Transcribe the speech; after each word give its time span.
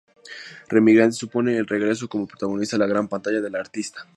Re-Emigrantes 0.67 1.19
supone 1.19 1.55
el 1.55 1.67
regreso, 1.67 2.09
como 2.09 2.25
protagonista, 2.25 2.75
a 2.75 2.79
la 2.79 2.87
gran 2.87 3.07
pantalla 3.07 3.39
del 3.39 3.55
artista. 3.55 4.03